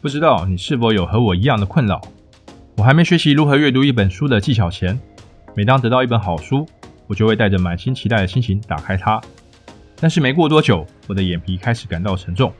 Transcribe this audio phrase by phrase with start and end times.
[0.00, 2.00] 不知道你是否有和我一样的困扰？
[2.76, 4.96] 我还没学习如何阅读一本书的技巧前，
[5.56, 6.64] 每当得到一本好书，
[7.08, 9.20] 我就会带着满心期待的心情打开它。
[9.96, 12.52] 但是没过多久，我的眼皮开始感到沉重，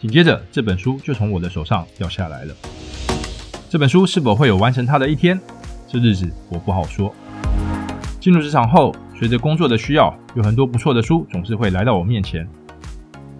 [0.00, 2.54] 紧接着这本书就从我的手上掉下来了。
[3.68, 5.38] 这本书是否会有完成它的一天？
[5.86, 7.14] 这日子我不好说。
[8.18, 12.48] 进入职场后，随着工作的需要，有很多不错的书总是会来到我面前，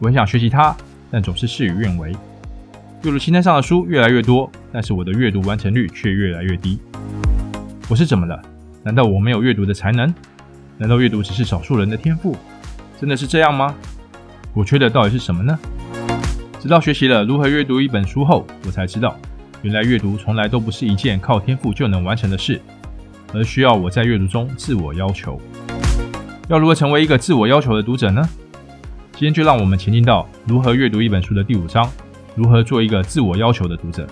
[0.00, 0.76] 我很想学习它，
[1.10, 2.14] 但总是事与愿违。
[3.04, 6.80] 阅读清单上的书越来越多，但是我的阅读完成率却越来越低。
[7.86, 8.40] 我是怎么了？
[8.82, 10.12] 难道我没有阅读的才能？
[10.78, 12.34] 难道阅读只是少数人的天赋？
[12.98, 13.74] 真的是这样吗？
[14.54, 15.58] 我缺的到底是什么呢？
[16.58, 19.14] 直到学习了如何阅读一本书后，我才知道，
[19.60, 22.58] 原来阅读从来都不是一件靠天赋就能完成的事，
[23.34, 25.38] 而需要我在阅读中自我要求。
[26.48, 28.26] 要如何成为一个自我要求的读者呢？
[29.12, 31.86] 今天就让我们前进到如何阅读一本书的第五章。
[32.36, 34.04] 如何做一个自我要求的读者？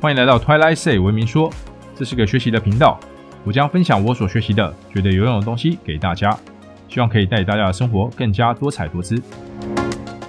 [0.00, 1.52] 欢迎来到 Twilight Say 文明说，
[1.94, 2.98] 这是个学习的频道。
[3.44, 6.36] 我将分享我所学习的、觉得有用的东西给大家，
[6.88, 9.20] 希望可以带给大家的生活更加多彩多姿。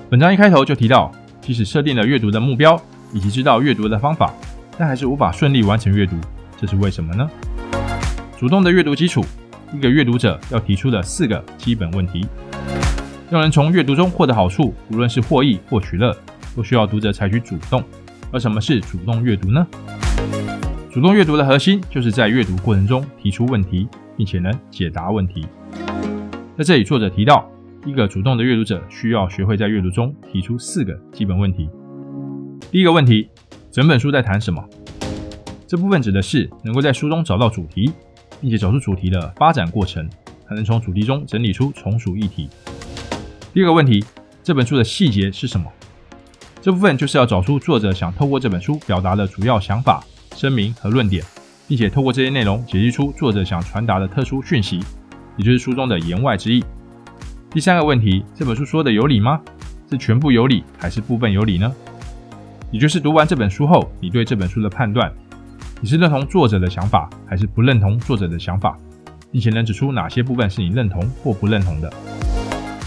[0.08, 2.80] 本章一开头就提到，即使设定了阅读的目标
[3.12, 4.32] 以及知道阅读的方法，
[4.78, 6.16] 但还是无法顺利完成阅读，
[6.62, 7.28] 这是为什么呢？
[8.38, 9.26] 主动的阅读基础，
[9.74, 12.28] 一个阅读者要提出的四个基本问题，
[13.32, 16.16] 让人从阅读中获得好处，无论是获益或取乐。
[16.56, 17.84] 都需要读者采取主动，
[18.32, 19.66] 而什么是主动阅读呢？
[20.92, 25.48] 主动阅读的核心就是在阅读过程中提出问题，并且能解答问题。
[26.56, 27.50] 在这里，作者提到，
[27.84, 31.68] 一个主动的阅读者需要学会在阅读中提出四个基本问题。
[32.70, 33.28] 第一个问题：
[33.72, 34.64] 整本书在谈什么？
[35.68, 37.92] 这部分指的是能够在书中找到主题，
[38.40, 40.08] 并且找出主题的发展过程，
[40.46, 42.48] 还能从主题中整理出从属议题。
[43.52, 44.06] 第二个问题：
[44.44, 45.66] 这本书的细节是什么？
[46.64, 50.02] 这部分就是要找出作者想透过这本书表达的主要想法、
[50.34, 51.22] 声明和论点，
[51.68, 54.80] 并且透过这些内容解析出作者想传达的特殊讯息，
[55.36, 56.64] 也就是书中的言外之意。
[57.52, 59.42] 第三个问题，这本书说的有理吗？
[59.92, 61.70] 是全部有理还是部分有理呢？
[62.72, 65.12] 也就是读完这本书后，你对这本书的判断，
[65.82, 68.78] 你是认同作者的想法，还是不认同作者的想法，
[69.34, 71.92] 并且能指出哪些部分是你认同或不认同的。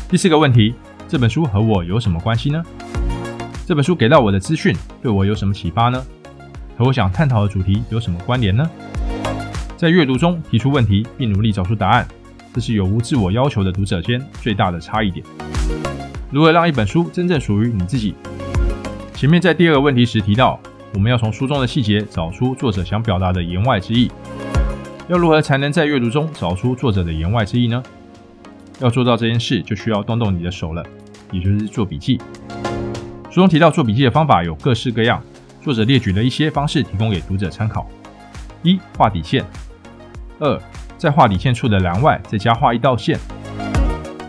[0.09, 0.73] 第四个问题，
[1.07, 2.65] 这本书和我有什么关系呢？
[3.67, 4.73] 这本书给到我的资讯
[5.03, 6.01] 对我有什么启发呢？
[6.79, 8.65] 和我想探讨的主题有什么关联呢？
[9.77, 12.07] 在阅读中提出问题并努力找出答案，
[12.55, 15.27] 这是有无自我要求的读者间最大的差异点。
[16.31, 18.15] 如何让一本书真正属于你自己？
[19.15, 20.61] 前面在第二个问题时提到，
[20.95, 24.09] 我们要从书中的细节找出作者想表达的言外之意。
[25.09, 27.83] 要如何才能在阅读中找出作者的言外之意呢？
[28.79, 30.87] 要做到这件事，就需要动动你的手了，
[31.33, 32.21] 也就是做笔记。
[33.37, 35.23] 书中提到做笔记的方法有各式各样，
[35.61, 37.87] 作者列举了一些方式提供给读者参考：
[38.63, 39.45] 一、画底线；
[40.39, 40.59] 二、
[40.97, 43.19] 在画底线处的栏外再加画一道线；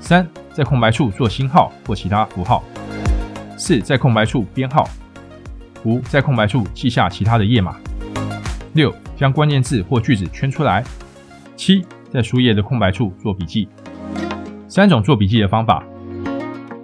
[0.02, 2.62] 三、在空白处做星号或其他符号；
[3.58, 4.84] 四、在空白处编号；
[5.86, 7.72] 五、在空白处记下其他的页码；
[8.74, 10.84] 六、将关键字或句子圈出来；
[11.56, 11.82] 七、
[12.12, 13.70] 在书页的空白处做笔记。
[14.68, 15.82] 三种做笔记的方法。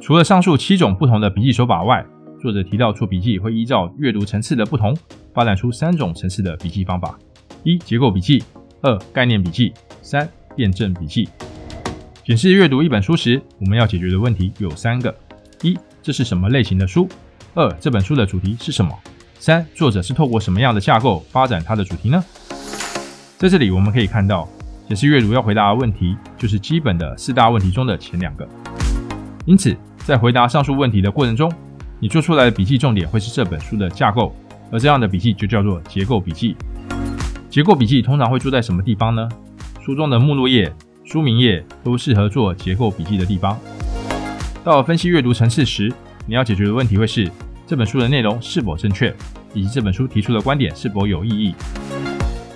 [0.06, 2.06] 除了上述七种不同的笔记手法外，
[2.41, 4.94] 作者提到，做笔记会依照阅读层次的不同，
[5.34, 7.18] 发展出三种层次的笔记方法：
[7.64, 8.44] 一、结构笔记；
[8.81, 9.72] 二、概念笔记；
[10.02, 11.30] 三、辩证笔记。
[12.25, 15.16] 检视阅读一本书时，我们要解决的问题有三个：
[15.62, 17.08] 一、这是什么类型的书？
[17.53, 18.91] 二、这本书的主题是什么？
[19.40, 22.22] 三、作者是透过什么样的架构发展他的主题呢？
[23.38, 24.50] 在这里我们可以看到，
[24.85, 28.46] 检视阅读要回答的问题，就是基本的四大问题中的前两个。
[29.46, 29.75] 因此，
[30.06, 31.52] 在回答上述问题的过程中，
[32.00, 34.36] 你做出来的笔记重点会是这本书的架构，
[34.69, 36.58] 而这样的笔记就叫做结构笔记。
[37.50, 39.30] 结构笔记通常会做在什么地方呢？
[39.81, 40.74] 书中的目录页、
[41.06, 43.58] 书名页都适合做结构笔记的地方。
[44.62, 45.90] 到分析阅读层次时，
[46.25, 47.31] 你要解决的问题会是
[47.66, 49.14] 这本书的内容是否正确，
[49.53, 51.55] 以及这本书提出的观点是否有意义。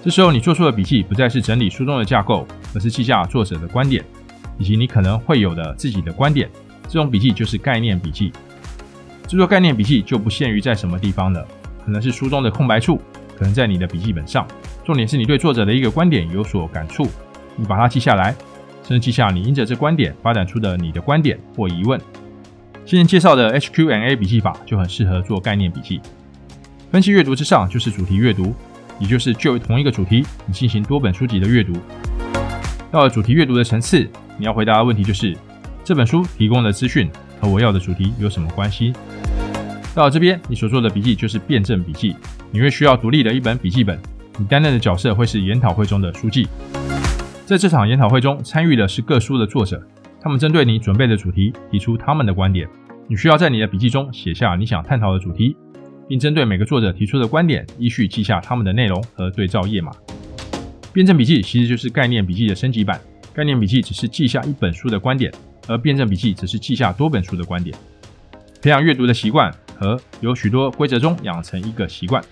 [0.03, 2.45] 这时候你做出的笔记不再是整理书中的架构，
[2.75, 4.03] 而是记下作者的观点，
[4.57, 6.49] 以及你可能会有的自己的观点。
[6.87, 8.31] 这种笔记就是概念笔记。
[9.27, 11.45] 制作概念笔记就不限于在什么地方了，
[11.85, 13.01] 可能是书中的空白处，
[13.37, 14.47] 可能在你的笔记本上。
[14.85, 17.05] 重点是你对作者的一个观点有所感触，
[17.57, 18.33] 你把它记下来，
[18.83, 21.99] 甚至记下你因着这观点发展出的你的观点或疑问。
[22.85, 25.99] 今天介绍的 HQ&A 笔记法就很适合做概念笔记。
[26.89, 28.55] 分析阅读之上就是主题阅读，
[28.97, 31.73] 也就是就同一个主题，你进行多本书籍的阅读。
[32.89, 35.35] 到了主题阅读的层次，你要回答的问题就是。
[35.87, 38.91] 这本书提供的资讯和我要的主题有什么关系？
[39.95, 42.13] 到这边，你所做的笔记就是辩证笔记，
[42.51, 43.97] 你会需要独立的一本笔记本。
[44.37, 46.45] 你担任的角色会是研讨会中的书记。
[47.45, 49.81] 在这场研讨会中，参与的是各书的作者，
[50.19, 52.67] 他们针对你准备的主题提出他们的观点。
[53.07, 55.55] 你需要在你的笔记中写下你想探讨的主题，
[56.09, 59.93] 并针对每个作者提出的观点，依序记下他们的内容和对照页码。
[60.91, 62.99] 辩证笔记其实就是概念笔记的升级版。
[63.33, 65.31] 概念笔记只是记下一本书的观点，
[65.67, 67.77] 而辩证笔记只是记下多本书的观点。
[68.61, 72.23] 培养阅读的习惯和由许多规则中养成一个习惯。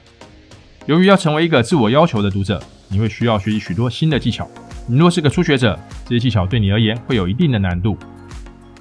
[0.86, 4.50] 由于要成为一个自我要求的读者，你会需要学习许多新的技巧。
[4.88, 7.98] 你若是个初学者，这些技巧对你而言会有一定的难度。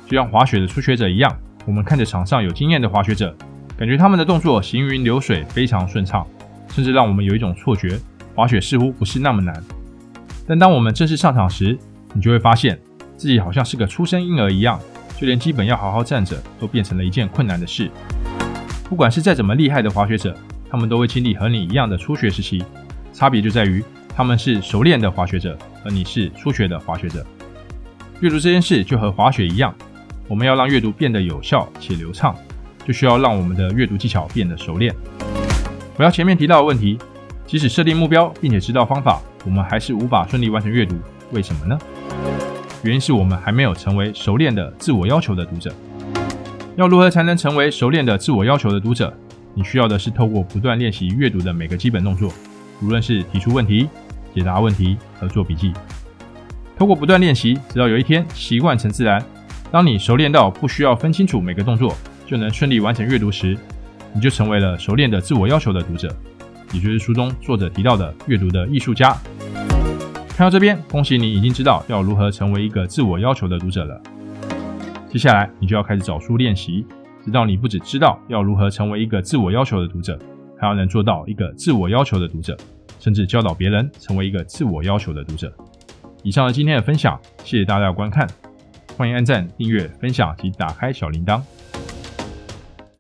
[0.07, 1.35] 就像滑雪的初学者一样，
[1.65, 3.35] 我们看着场上有经验的滑雪者，
[3.77, 6.27] 感觉他们的动作行云流水，非常顺畅，
[6.69, 7.99] 甚至让我们有一种错觉，
[8.35, 9.63] 滑雪似乎不是那么难。
[10.47, 11.79] 但当我们正式上场时，
[12.13, 12.79] 你就会发现
[13.17, 14.79] 自己好像是个初生婴儿一样，
[15.19, 17.91] 就连基本要好好站着都变成了一件困难的事。
[18.89, 20.37] 不管是再怎么厉害的滑雪者，
[20.71, 22.63] 他们都会经历和你一样的初学时期，
[23.13, 23.83] 差别就在于
[24.15, 27.25] 他们是熟练的滑雪者，而你是初学的滑雪者。
[28.21, 29.75] 阅读这件事就和滑雪一样，
[30.29, 32.37] 我们要让阅读变得有效且流畅，
[32.87, 34.95] 就需要让我们的阅读技巧变得熟练。
[35.97, 36.99] 回到前面提到的问题，
[37.47, 40.97] 即使设定目标并且知道方法，我们还是无法顺利完成阅读。
[41.33, 41.79] 为什么呢？
[42.85, 45.75] 原因是我们还没有成为熟练的自我要求的读者。
[46.77, 49.11] 要如何才能成为熟练的自我要求的读者？
[49.55, 52.31] 你需要的是透过不断练习阅读的每个基本动作，
[52.83, 53.89] 无论是提出问题、
[54.35, 55.73] 解答问题和做笔记。
[56.77, 59.25] 透过不断练习，直到有一天习惯成自然。
[59.73, 61.97] 当你熟练到不需要分清楚每个动作
[62.27, 63.57] 就能顺利完成阅读时，
[64.13, 66.15] 你就成为了熟练的自我要求的读者，
[66.75, 69.17] 也就是书中作者提到的阅读的艺术家。
[70.37, 74.03] 看到这边，恭喜你已经知道要如何成为一个自我要求的读者了。
[75.09, 76.85] 接下来，你就要开始找书练习，
[77.25, 80.19] 直到你不只知道要如何成为一个自我要求的读者，
[80.59, 82.57] 还要能做到一个自我要求的读者，
[82.99, 85.53] 甚至教导别人成为一个自我要求的读者。
[86.25, 88.29] 以上是今天的分享，谢谢大家的观看，
[88.97, 91.41] 欢迎按赞、订阅、分享及打开小铃铛。